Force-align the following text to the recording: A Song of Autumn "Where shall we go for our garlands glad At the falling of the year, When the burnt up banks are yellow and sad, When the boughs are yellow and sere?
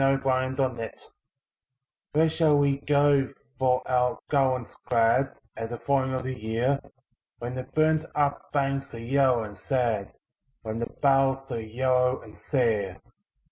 A 0.03 0.17
Song 0.31 0.53
of 0.53 0.59
Autumn 0.59 0.89
"Where 2.13 2.27
shall 2.27 2.57
we 2.57 2.79
go 2.79 3.31
for 3.59 3.83
our 3.87 4.17
garlands 4.31 4.75
glad 4.89 5.31
At 5.55 5.69
the 5.69 5.77
falling 5.77 6.15
of 6.15 6.23
the 6.23 6.33
year, 6.33 6.79
When 7.37 7.53
the 7.53 7.65
burnt 7.65 8.05
up 8.15 8.51
banks 8.51 8.95
are 8.95 8.99
yellow 8.99 9.43
and 9.43 9.55
sad, 9.55 10.11
When 10.63 10.79
the 10.79 10.87
boughs 10.89 11.51
are 11.51 11.61
yellow 11.61 12.19
and 12.21 12.35
sere? 12.35 12.99